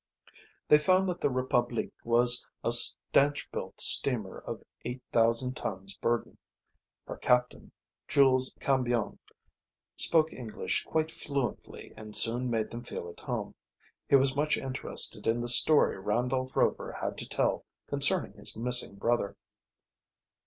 The 0.67 0.79
found 0.79 1.07
that 1.09 1.21
the 1.21 1.29
Republique 1.29 1.93
was 2.03 2.47
a 2.63 2.71
stanch 2.71 3.47
built 3.51 3.79
steamer 3.79 4.39
of 4.39 4.63
eight 4.83 5.03
thousand 5.13 5.55
tons 5.55 5.95
burden. 5.95 6.39
Her 7.05 7.17
captain, 7.17 7.71
Jules 8.07 8.51
Cambion, 8.59 9.19
spoke 9.95 10.33
English 10.33 10.85
quite 10.85 11.11
fluently 11.11 11.93
and 11.95 12.15
soon 12.15 12.49
made 12.49 12.71
them 12.71 12.81
feel 12.83 13.09
at 13.11 13.19
home. 13.19 13.53
He 14.09 14.15
was 14.15 14.35
much 14.35 14.57
interested 14.57 15.27
in 15.27 15.39
the 15.39 15.47
story 15.47 15.99
Randolph 15.99 16.55
Rover 16.55 16.93
had 16.93 17.15
to 17.19 17.29
tell 17.29 17.63
concerning 17.85 18.33
his 18.33 18.57
missing 18.57 18.95
brother. 18.95 19.37